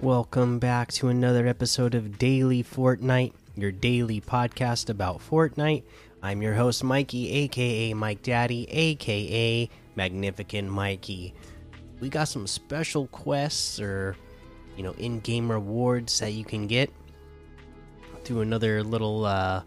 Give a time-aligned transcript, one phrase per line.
[0.00, 5.82] Welcome back to another episode of Daily Fortnite, your daily podcast about Fortnite.
[6.22, 11.34] I'm your host, Mikey, aka Mike Daddy, aka Magnificent Mikey.
[11.98, 14.14] We got some special quests or,
[14.76, 16.92] you know, in game rewards that you can get
[18.22, 19.64] through another little uh,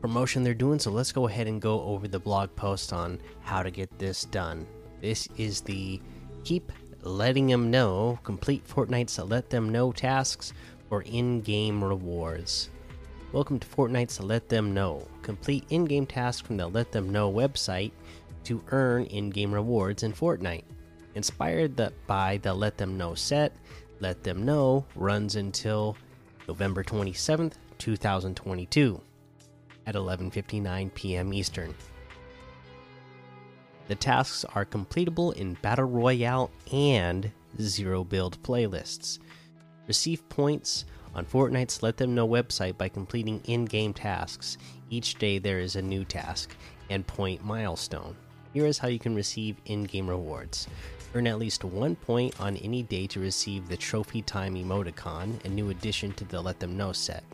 [0.00, 0.78] promotion they're doing.
[0.78, 4.24] So let's go ahead and go over the blog post on how to get this
[4.24, 4.66] done.
[5.02, 6.00] This is the
[6.44, 10.52] Keep letting them know complete Fortnite's Let Them Know tasks
[10.88, 12.70] for in game rewards.
[13.32, 15.08] Welcome to Fortnite's Let Them Know.
[15.22, 17.90] Complete in game tasks from the Let Them Know website
[18.44, 20.64] to earn in game rewards in Fortnite.
[21.16, 23.52] Inspired by the Let Them Know set,
[23.98, 25.96] Let Them Know runs until
[26.46, 29.00] November 27th, 2022
[29.86, 31.34] at 11:59 p.m.
[31.34, 31.74] Eastern.
[33.88, 37.30] The tasks are completable in Battle Royale and
[37.60, 39.18] Zero Build playlists.
[39.86, 44.56] Receive points on Fortnite's Let Them Know website by completing in game tasks.
[44.88, 46.56] Each day there is a new task
[46.90, 48.16] and point milestone.
[48.54, 50.68] Here is how you can receive in game rewards.
[51.14, 55.48] Earn at least one point on any day to receive the Trophy Time emoticon, a
[55.48, 57.24] new addition to the Let Them Know set.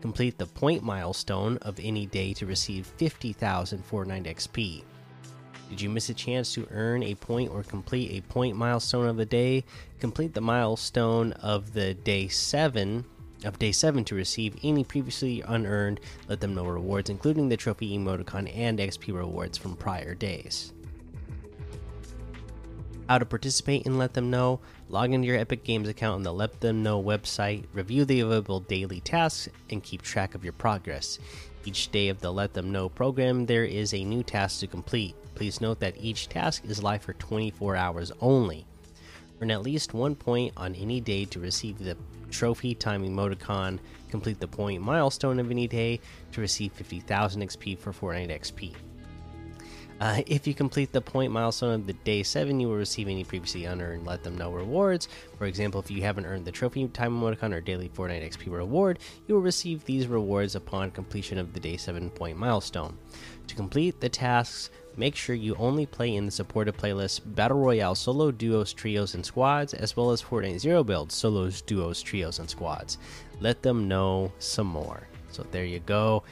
[0.00, 4.82] Complete the point milestone of any day to receive 50,000 Fortnite XP.
[5.68, 9.16] Did you miss a chance to earn a point or complete a point milestone of
[9.16, 9.64] the day?
[9.98, 13.04] Complete the milestone of the day 7
[13.44, 17.96] of day 7 to receive any previously unearned let them know rewards including the trophy
[17.96, 20.72] emoticon and XP rewards from prior days.
[23.08, 24.58] How to participate and let them know.
[24.88, 28.58] Log into your Epic Games account on the Let Them Know website, review the available
[28.58, 31.20] daily tasks, and keep track of your progress.
[31.66, 35.16] Each day of the Let Them Know program, there is a new task to complete.
[35.34, 38.64] Please note that each task is live for 24 hours only.
[39.42, 41.96] Earn at least one point on any day to receive the
[42.30, 43.80] trophy time emoticon.
[44.10, 45.98] Complete the point milestone of any day
[46.30, 48.72] to receive 50,000 XP for Fortnite XP.
[49.98, 53.24] Uh, if you complete the point milestone of the day 7, you will receive any
[53.24, 55.08] previously unearned Let Them Know rewards.
[55.38, 58.98] For example, if you haven't earned the Trophy Time Emoticon or Daily Fortnite XP reward,
[59.26, 62.98] you will receive these rewards upon completion of the day 7 point milestone.
[63.46, 64.68] To complete the tasks,
[64.98, 69.24] make sure you only play in the supported playlist Battle Royale Solo, Duos, Trios, and
[69.24, 72.98] Squads, as well as Fortnite Zero Build Solos, Duos, Trios, and Squads.
[73.40, 75.08] Let them know some more.
[75.30, 76.22] So there you go.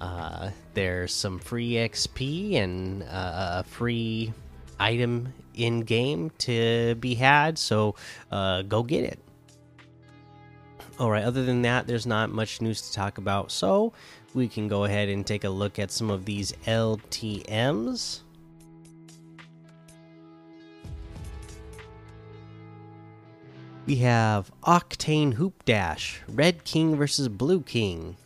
[0.00, 4.32] Uh, there's some free XP and uh, a free
[4.78, 7.94] item in game to be had, so
[8.30, 9.18] uh, go get it.
[10.98, 13.92] All right, other than that, there's not much news to talk about, so
[14.34, 18.20] we can go ahead and take a look at some of these LTMs.
[23.86, 28.16] We have Octane Hoop Dash, Red King versus Blue King.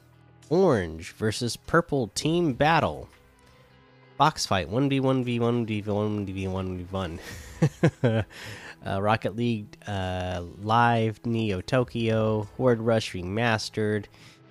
[0.50, 3.08] Orange versus Purple Team Battle.
[4.16, 7.18] Box fight 1v1 v1 v1 v1
[8.02, 8.24] v1
[8.86, 14.04] uh, Rocket League uh, Live Neo Tokyo Horde Rush Remastered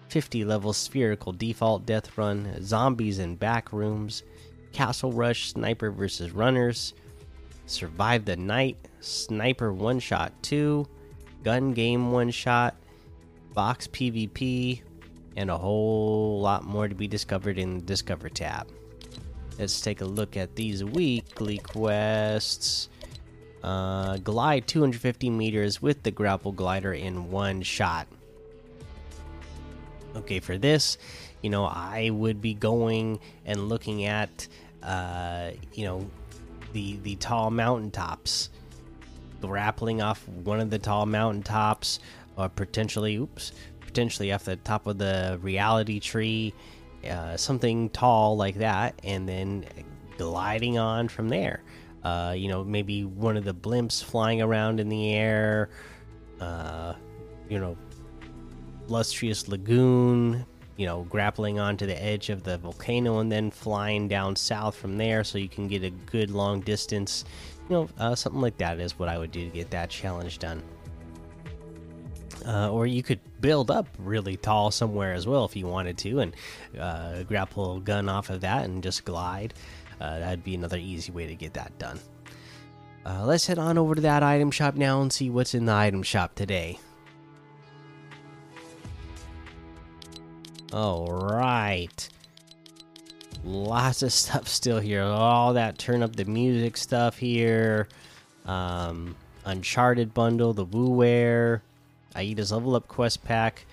[0.10, 4.24] 50 level spherical default death run Zombies in back rooms
[4.74, 6.94] Castle Rush Sniper versus Runners
[7.66, 10.86] Survive the Night Sniper One Shot 2
[11.44, 12.76] Gun Game One Shot
[13.54, 14.82] Box PvP
[15.36, 18.68] and a whole lot more to be discovered in the Discover tab.
[19.60, 22.90] Let's take a look at these weekly quests.
[23.64, 28.08] Uh, glide 250 meters with the grapple glider in one shot.
[30.16, 30.98] Okay, for this,
[31.42, 34.48] you know, I would be going and looking at,
[34.82, 36.10] uh, you know,
[36.74, 38.50] the the tall mountaintops,
[39.42, 42.00] grappling off one of the tall mountaintops,
[42.38, 43.54] or potentially, oops,
[43.94, 46.52] potentially off the top of the reality tree,
[47.08, 49.64] uh, something tall like that, and then
[50.18, 51.62] gliding on from there.
[52.04, 55.70] Uh, you know, maybe one of the blimps flying around in the air.
[56.40, 56.94] Uh,
[57.50, 57.78] you know,
[58.88, 60.44] lustrous lagoon.
[60.76, 64.98] You know, grappling onto the edge of the volcano and then flying down south from
[64.98, 67.26] there, so you can get a good long distance.
[67.70, 70.40] You know, uh, something like that is what I would do to get that challenge
[70.40, 70.64] done.
[72.46, 76.20] Uh, or you could build up really tall somewhere as well if you wanted to,
[76.20, 76.36] and
[76.80, 79.54] uh, grapple gun off of that and just glide.
[80.02, 82.00] Uh, that'd be another easy way to get that done.
[83.06, 85.74] Uh, let's head on over to that item shop now and see what's in the
[85.74, 86.80] item shop today.
[90.72, 92.10] All right.
[93.44, 95.04] Lots of stuff still here.
[95.04, 97.88] All that turn up the music stuff here.
[98.46, 99.16] Um,
[99.46, 101.62] Uncharted bundle, the WooWare,
[102.16, 103.66] Aida's level up quest pack.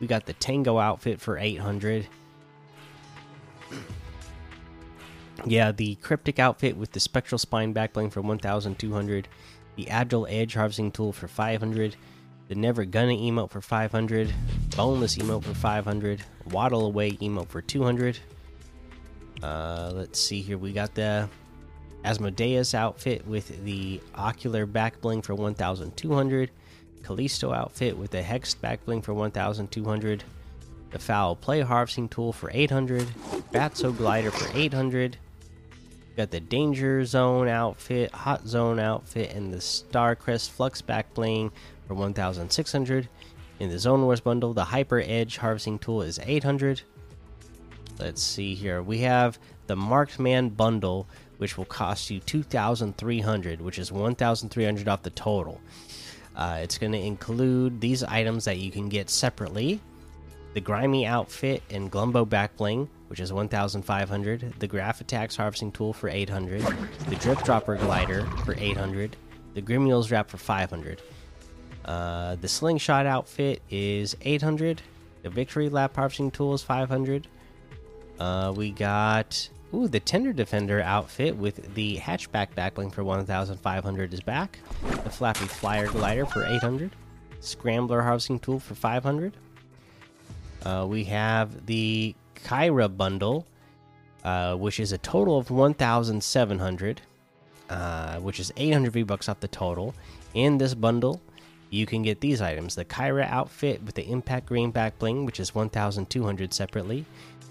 [0.00, 2.06] We got the Tango outfit for 800.
[5.44, 9.28] yeah, the Cryptic outfit with the Spectral Spine backbling for 1200.
[9.76, 11.96] The Agile Edge harvesting tool for 500.
[12.48, 14.32] The Never Gonna emote for 500.
[14.76, 16.22] Boneless emote for 500.
[16.50, 18.18] Waddle Away emote for 200.
[19.42, 20.58] Uh, let's see here.
[20.58, 21.28] We got the
[22.04, 26.50] Asmodeus outfit with the Ocular back bling for 1200.
[27.02, 30.24] Callisto outfit with the Hex back bling for 1200.
[30.90, 33.06] The Foul Play harvesting tool for 800.
[33.52, 35.16] Batso glider for 800.
[36.16, 41.52] Got the Danger Zone outfit, Hot Zone outfit, and the Starcrest Flux back bling
[41.86, 43.08] for 1600.
[43.60, 46.82] In the Zone Wars bundle, the Hyper Edge harvesting tool is 800.
[47.98, 48.82] Let's see here.
[48.82, 51.08] We have the Marked Man bundle,
[51.38, 55.60] which will cost you 2300, which is 1300 off the total.
[56.38, 59.80] Uh, it's going to include these items that you can get separately.
[60.54, 66.08] The grimy outfit and glumbo Backbling, which is 1500 the graph attacks harvesting tool for
[66.08, 66.62] 800
[67.08, 69.16] the drip dropper glider for 800
[69.54, 71.02] the grimiel's wrap for 500
[71.84, 74.82] uh, the slingshot outfit is 800
[75.22, 77.26] the victory lap harvesting tool is 500
[78.20, 84.20] uh, we got ooh the tender defender outfit with the hatchback backbling for 1500 is
[84.20, 84.58] back
[85.08, 86.90] the flappy flyer glider for 800
[87.40, 89.34] scrambler harvesting tool for 500
[90.64, 92.14] uh, we have the
[92.44, 93.46] Kyra bundle,
[94.24, 97.00] uh, which is a total of 1,700,
[97.70, 99.94] uh, which is 800 V bucks off the total.
[100.34, 101.20] In this bundle,
[101.70, 105.40] you can get these items: the Kyra outfit with the Impact Green back bling, which
[105.40, 107.04] is 1,200 separately.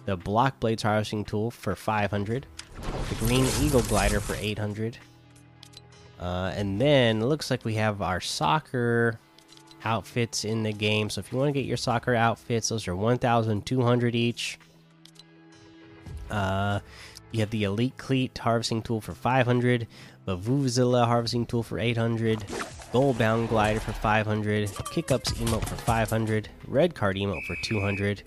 [0.05, 2.45] The Block Blades harvesting tool for 500.
[3.09, 4.97] The Green Eagle glider for 800.
[6.19, 9.19] Uh, and then looks like we have our soccer
[9.85, 11.09] outfits in the game.
[11.09, 14.59] So if you want to get your soccer outfits, those are 1,200 each.
[16.29, 16.79] Uh,
[17.31, 19.87] you have the Elite Cleat harvesting tool for 500,
[20.25, 22.43] the Vuvuzela harvesting tool for 800,
[22.91, 28.23] Goal Bound Glider for 500, Kick Ups emote for 500, Red Card emote for 200.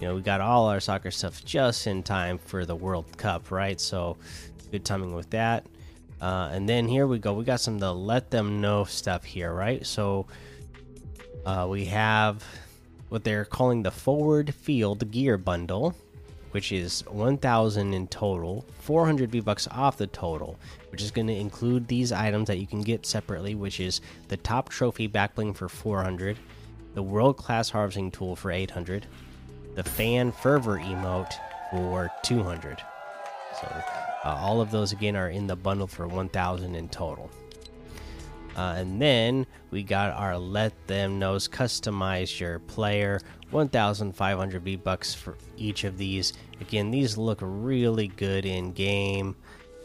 [0.00, 3.50] You know, we got all our soccer stuff just in time for the World Cup,
[3.50, 3.80] right?
[3.80, 4.18] So
[4.70, 5.66] good timing with that.
[6.20, 7.32] Uh, and then here we go.
[7.34, 9.84] We got some the let them know stuff here, right?
[9.84, 10.26] So
[11.44, 12.44] uh, we have
[13.08, 15.94] what they're calling the forward field gear bundle,
[16.50, 20.58] which is 1,000 in total, 400 V bucks off the total,
[20.90, 24.36] which is going to include these items that you can get separately, which is the
[24.38, 26.38] top trophy backbling for 400,
[26.94, 29.06] the world class harvesting tool for 800,
[29.74, 31.34] the fan fervor emote
[31.70, 32.82] for 200.
[33.60, 37.30] So uh, all of those again are in the bundle for 1,000 in total.
[38.56, 43.20] Uh, and then we got our let them knows customize your player.
[43.50, 46.32] 1500 v bucks for each of these.
[46.60, 49.36] Again these look really good in game.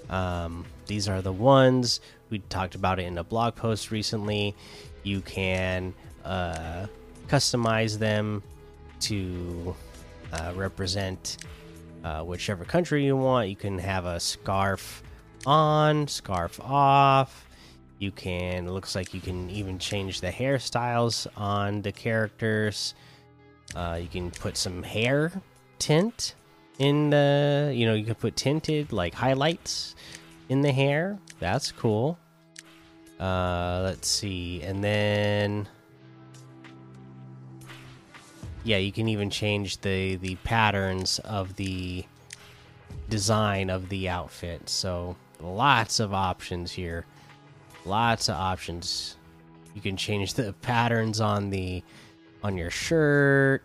[0.09, 4.55] Um, these are the ones we talked about it in a blog post recently.
[5.03, 6.87] You can uh,
[7.27, 8.41] customize them
[9.01, 9.75] to
[10.31, 11.37] uh, represent
[12.03, 15.03] uh, whichever country you want you can have a scarf
[15.45, 17.47] on scarf off
[18.01, 22.95] you can looks like you can even change the hairstyles on the characters.
[23.75, 25.31] Uh, you can put some hair
[25.77, 26.33] tint
[26.79, 29.93] in the you know you can put tinted like highlights
[30.49, 31.19] in the hair.
[31.39, 32.17] That's cool.
[33.19, 35.67] Uh, let's see, and then
[38.63, 42.05] yeah, you can even change the the patterns of the
[43.09, 44.69] design of the outfit.
[44.69, 47.05] So lots of options here.
[47.85, 49.17] Lots of options.
[49.73, 51.83] You can change the patterns on the
[52.43, 53.61] on your shirt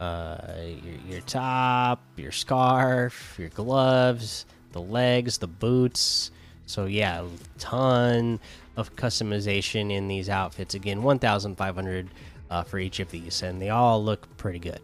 [0.00, 6.30] uh your, your top your scarf your gloves the legs the boots.
[6.66, 7.24] So yeah
[7.58, 8.38] ton
[8.76, 10.74] of customization in these outfits.
[10.74, 12.08] Again 1500
[12.50, 14.80] uh, for each of these and they all look pretty good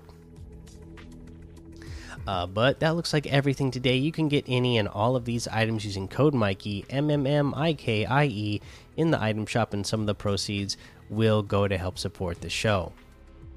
[2.27, 3.97] uh, but that looks like everything today.
[3.97, 7.55] You can get any and all of these items using code Mikey M M M
[7.55, 8.61] I K I E
[8.97, 10.77] in the item shop, and some of the proceeds
[11.11, 12.93] will go to help support the show.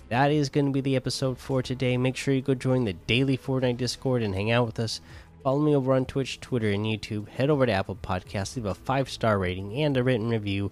[0.10, 1.98] That is going to be the episode for today.
[1.98, 5.02] Make sure you go join the daily Fortnite Discord and hang out with us.
[5.44, 7.30] Follow me over on Twitch, Twitter, and YouTube.
[7.30, 10.72] Head over to Apple Podcasts, leave a five star rating and a written review